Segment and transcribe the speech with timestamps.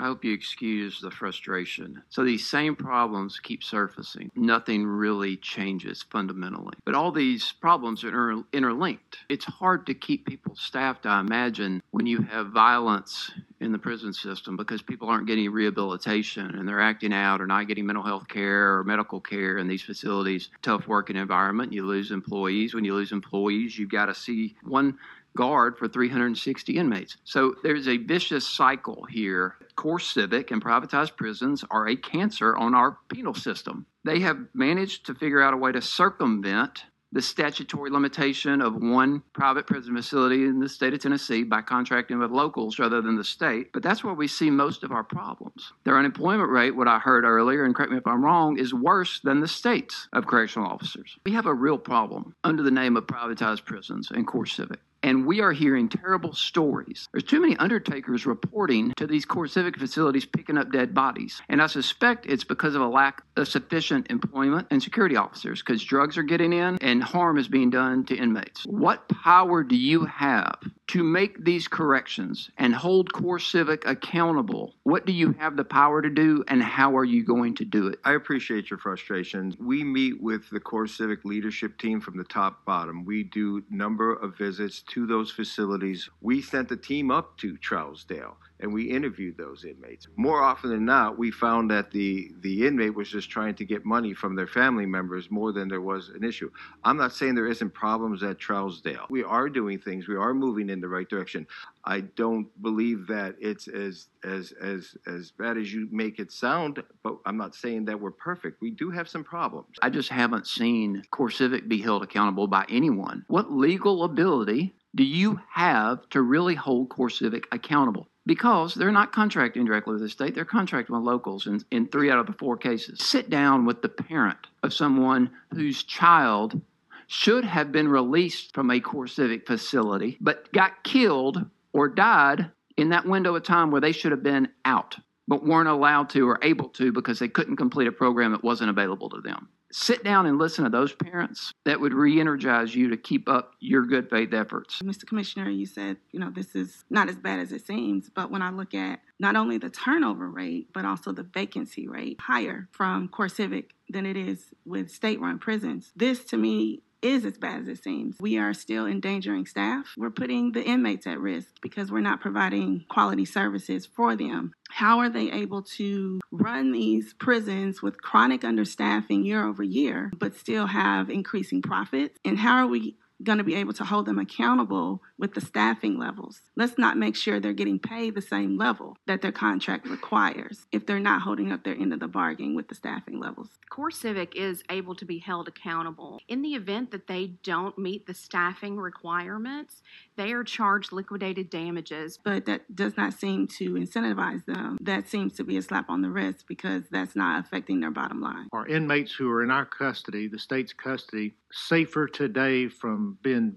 [0.00, 2.02] I hope you excuse the frustration.
[2.08, 4.30] So these same problems keep surfacing.
[4.34, 6.72] Nothing really changes fundamentally.
[6.86, 9.18] But all these problems are inter- interlinked.
[9.28, 14.14] It's hard to keep people staffed, I imagine, when you have violence in the prison
[14.14, 18.26] system because people aren't getting rehabilitation and they're acting out or not getting mental health
[18.26, 20.48] care or medical care in these facilities.
[20.62, 21.74] Tough working environment.
[21.74, 22.72] You lose employees.
[22.72, 24.98] When you lose employees, you've got to see one
[25.36, 27.16] guard for 360 inmates.
[27.24, 29.56] So there's a vicious cycle here.
[29.76, 33.86] CoreCivic and privatized prisons are a cancer on our penal system.
[34.04, 39.22] They have managed to figure out a way to circumvent the statutory limitation of one
[39.32, 43.24] private prison facility in the state of Tennessee by contracting with locals rather than the
[43.24, 43.72] state.
[43.72, 45.72] But that's where we see most of our problems.
[45.84, 49.20] Their unemployment rate, what I heard earlier, and correct me if I'm wrong, is worse
[49.20, 51.16] than the states of correctional officers.
[51.24, 54.76] We have a real problem under the name of privatized prisons and CoreCivic.
[55.02, 57.08] And we are hearing terrible stories.
[57.12, 61.40] There's too many undertakers reporting to these CoreCivic facilities picking up dead bodies.
[61.48, 65.82] And I suspect it's because of a lack of sufficient employment and security officers because
[65.82, 68.64] drugs are getting in and harm is being done to inmates.
[68.66, 70.58] What power do you have
[70.90, 74.74] to make these corrections and hold CoreCivic accountable?
[74.82, 77.86] What do you have the power to do and how are you going to do
[77.86, 78.00] it?
[78.04, 79.56] I appreciate your frustrations.
[79.60, 83.04] We meet with the CoreCivic leadership team from the top bottom.
[83.04, 86.10] We do number of visits to those facilities.
[86.20, 90.06] We sent the team up to Trousdale and we interviewed those inmates.
[90.16, 93.84] More often than not, we found that the the inmate was just trying to get
[93.84, 96.50] money from their family members more than there was an issue.
[96.84, 99.08] I'm not saying there isn't problems at Trousdale.
[99.10, 100.08] We are doing things.
[100.08, 101.46] We are moving in the right direction.
[101.84, 106.82] I don't believe that it's as as as as bad as you make it sound,
[107.02, 108.60] but I'm not saying that we're perfect.
[108.60, 109.76] We do have some problems.
[109.80, 113.24] I just haven't seen Core Civic be held accountable by anyone.
[113.28, 118.08] What legal ability do you have to really hold Core Civic accountable?
[118.26, 122.10] Because they're not contracting directly with the state, they're contracting with locals in, in three
[122.10, 123.00] out of the four cases.
[123.02, 126.60] Sit down with the parent of someone whose child
[127.06, 132.90] should have been released from a Core Civic facility, but got killed or died in
[132.90, 136.38] that window of time where they should have been out, but weren't allowed to or
[136.42, 140.26] able to because they couldn't complete a program that wasn't available to them sit down
[140.26, 144.34] and listen to those parents that would re-energize you to keep up your good faith
[144.34, 144.80] efforts.
[144.82, 148.30] Mr commissioner you said you know this is not as bad as it seems but
[148.30, 152.68] when i look at not only the turnover rate but also the vacancy rate higher
[152.72, 157.68] from CoreCivic than it is with state-run prisons this to me is as bad as
[157.68, 158.16] it seems.
[158.20, 159.94] We are still endangering staff.
[159.96, 164.52] We're putting the inmates at risk because we're not providing quality services for them.
[164.70, 170.36] How are they able to run these prisons with chronic understaffing year over year, but
[170.36, 172.18] still have increasing profits?
[172.24, 175.98] And how are we going to be able to hold them accountable with the staffing
[175.98, 176.40] levels.
[176.56, 180.86] Let's not make sure they're getting paid the same level that their contract requires if
[180.86, 183.48] they're not holding up their end of the bargain with the staffing levels.
[183.68, 186.20] Core Civic is able to be held accountable.
[186.28, 189.82] In the event that they don't meet the staffing requirements,
[190.16, 192.18] they are charged liquidated damages.
[192.22, 194.78] But that does not seem to incentivize them.
[194.80, 198.20] That seems to be a slap on the wrist because that's not affecting their bottom
[198.20, 198.48] line.
[198.52, 203.56] Are inmates who are in our custody, the state's custody, safer today from being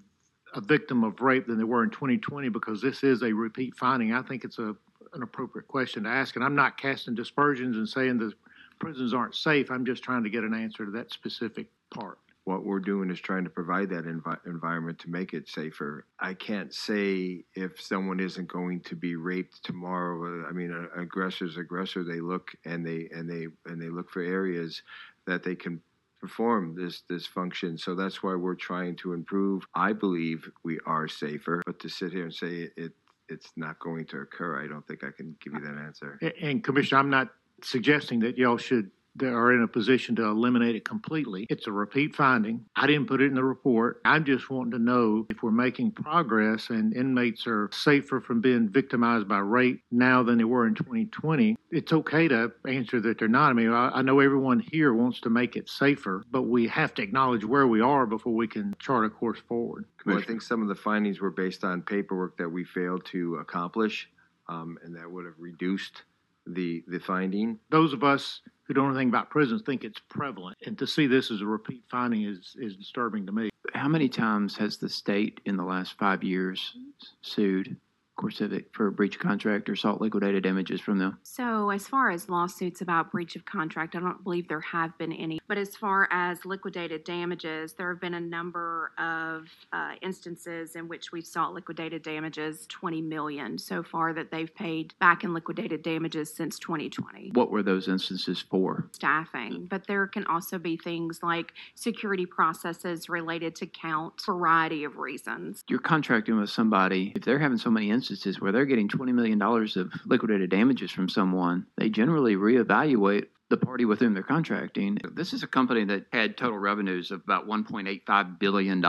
[0.56, 4.14] a victim of rape than they were in 2020 because this is a repeat finding.
[4.14, 4.76] I think it's a
[5.14, 8.34] an appropriate question to ask, and I'm not casting dispersions and saying the
[8.80, 9.70] prisons aren't safe.
[9.70, 12.18] I'm just trying to get an answer to that specific part.
[12.46, 16.06] What we're doing is trying to provide that envi- environment to make it safer.
[16.20, 20.46] I can't say if someone isn't going to be raped tomorrow.
[20.46, 22.04] I mean, an aggressor's aggressor.
[22.04, 24.82] They look and they and they and they look for areas
[25.26, 25.82] that they can
[26.24, 27.78] perform this this function.
[27.78, 29.68] So that's why we're trying to improve.
[29.76, 32.94] I believe we are safer, but to sit here and say it
[33.28, 36.20] it's not going to occur, I don't think I can give you that answer.
[36.42, 37.30] And Commissioner, I'm not
[37.62, 41.46] suggesting that y'all should they are in a position to eliminate it completely.
[41.50, 42.66] It's a repeat finding.
[42.76, 44.02] I didn't put it in the report.
[44.06, 48.70] I'm just wanting to know if we're making progress and inmates are safer from being
[48.70, 51.56] victimized by rape now than they were in 2020.
[51.72, 53.50] It's okay to answer that they're not.
[53.50, 56.94] I mean, I, I know everyone here wants to make it safer, but we have
[56.96, 59.86] to acknowledge where we are before we can chart a course forward.
[60.06, 63.36] Well, I think some of the findings were based on paperwork that we failed to
[63.36, 64.10] accomplish,
[64.50, 66.04] um, and that would have reduced
[66.48, 67.60] the the finding.
[67.70, 71.08] Those of us who don't know anything about prisons think it's prevalent, and to see
[71.08, 73.50] this as a repeat finding is is disturbing to me.
[73.74, 76.76] How many times has the state in the last five years
[77.22, 77.78] sued
[78.16, 81.18] CoreCivic for breach of contract or sought liquidated damages from them?
[81.24, 85.12] So, as far as lawsuits about breach of contract, I don't believe there have been
[85.12, 85.40] any.
[85.48, 90.88] But as far as liquidated damages, there have been a number of uh, instances in
[90.88, 95.82] which we've sought liquidated damages, 20 million so far that they've paid back in liquidated
[95.82, 97.32] damages since 2020.
[97.34, 98.90] What were those instances for?
[98.92, 104.98] Staffing, but there can also be things like security processes related to count, variety of
[104.98, 105.64] reasons.
[105.68, 108.03] You're contracting with somebody, if they're having so many instances
[108.40, 113.86] where they're getting $20 million of liquidated damages from someone, they generally reevaluate the party
[113.86, 114.98] with whom they're contracting.
[115.14, 118.84] This is a company that had total revenues of about $1.85 billion.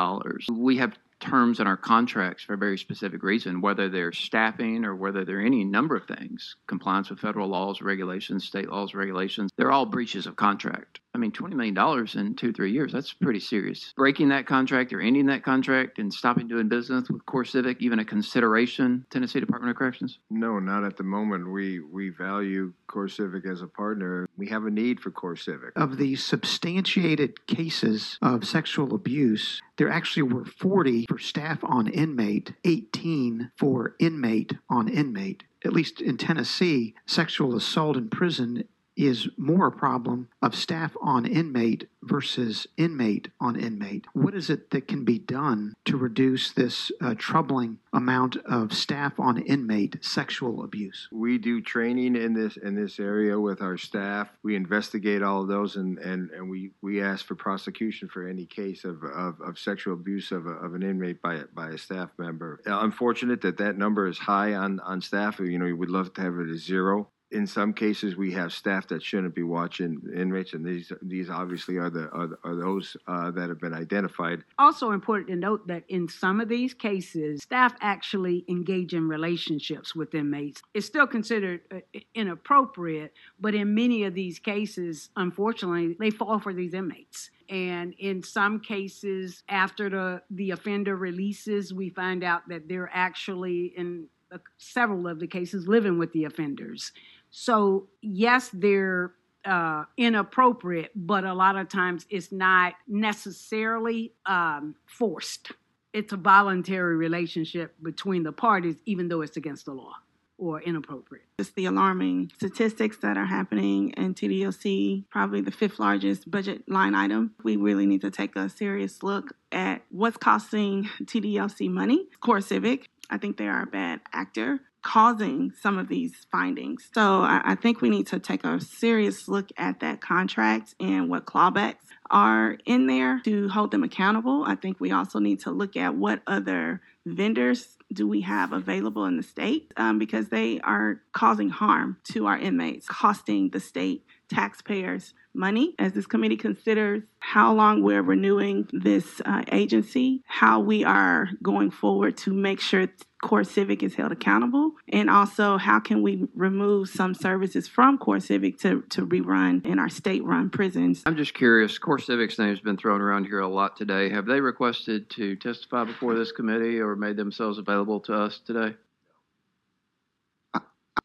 [0.50, 4.94] We have terms in our contracts for a very specific reason, whether they're staffing or
[4.94, 9.72] whether they're any number of things, compliance with federal laws, regulations, state laws, regulations, they're
[9.72, 11.00] all breaches of contract.
[11.14, 13.92] I mean, $20 million in two, three years, that's pretty serious.
[13.96, 18.04] Breaking that contract or ending that contract and stopping doing business with CoreCivic, even a
[18.04, 20.18] consideration, Tennessee Department of Corrections?
[20.28, 21.52] No, not at the moment.
[21.52, 24.26] We we value CoreCivic as a partner.
[24.36, 25.70] We have a need for CoreCivic.
[25.76, 32.54] Of the substantiated cases of sexual abuse, there actually were 40 for staff on inmate,
[32.64, 35.44] 18 for inmate on inmate.
[35.64, 38.64] At least in Tennessee, sexual assault in prison
[38.96, 44.06] is more a problem of staff on inmate versus inmate on inmate.
[44.12, 49.18] What is it that can be done to reduce this uh, troubling amount of staff
[49.18, 51.08] on inmate sexual abuse?
[51.12, 54.28] We do training in this in this area with our staff.
[54.42, 58.46] We investigate all of those and, and, and we, we ask for prosecution for any
[58.46, 61.78] case of, of, of sexual abuse of, a, of an inmate by a, by a
[61.78, 62.60] staff member.
[62.66, 65.38] Unfortunate that that number is high on, on staff.
[65.38, 68.52] You know, we would love to have it at zero in some cases we have
[68.52, 72.96] staff that shouldn't be watching inmates and these these obviously are the are, are those
[73.08, 74.44] uh, that have been identified.
[74.58, 79.94] Also important to note that in some of these cases staff actually engage in relationships
[79.94, 80.62] with inmates.
[80.72, 81.80] It's still considered uh,
[82.14, 87.30] inappropriate but in many of these cases unfortunately they fall for these inmates.
[87.48, 93.74] And in some cases after the the offender releases we find out that they're actually
[93.76, 96.92] in uh, several of the cases living with the offenders
[97.36, 99.12] so, yes, they're
[99.44, 105.50] uh, inappropriate, but a lot of times it's not necessarily um, forced.
[105.92, 109.94] It's a voluntary relationship between the parties, even though it's against the law
[110.38, 111.24] or inappropriate.
[111.40, 116.94] It's the alarming statistics that are happening in TDOC, probably the fifth largest budget line
[116.94, 117.34] item.
[117.42, 122.06] We really need to take a serious look at what's costing TDOC money.
[122.22, 126.88] CoreCivic, I think they are a bad actor causing some of these findings.
[126.94, 131.08] So I, I, think we need to take a serious look at that contract and
[131.08, 134.44] what clawbacks are in there to hold them accountable.
[134.46, 139.06] I think we also need to look at what other vendors do we have available
[139.06, 144.04] in the state um, because they are causing harm to our inmates, costing the state
[144.28, 150.84] taxpayers money as this committee considers how long we're renewing this uh, agency, how we
[150.84, 152.86] are going forward to make sure
[153.24, 158.82] CoreCivic is held accountable, and also how can we remove some services from CoreCivic to,
[158.90, 161.02] to rerun in our state-run prisons.
[161.06, 164.10] I'm just curious, Core Civic's name has been thrown around here a lot today.
[164.10, 168.74] Have they requested to testify before this committee or made themselves available to us today?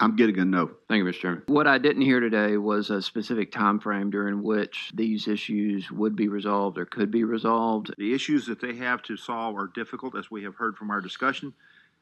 [0.02, 0.72] I'm getting a no.
[0.88, 1.20] Thank you, Mr.
[1.20, 1.44] Chairman.
[1.48, 6.16] What I didn't hear today was a specific time frame during which these issues would
[6.16, 7.94] be resolved or could be resolved.
[7.98, 11.02] The issues that they have to solve are difficult, as we have heard from our
[11.02, 11.54] discussion,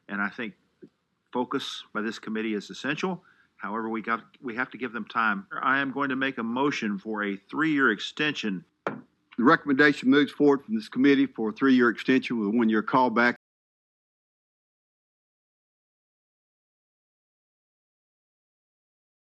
[0.10, 0.54] and I think
[1.32, 3.24] focus by this committee is essential.
[3.58, 5.48] However, we got we have to give them time.
[5.62, 8.64] I am going to make a motion for a three-year extension
[9.38, 13.36] the recommendation moves forward from this committee for a three-year extension with a one-year callback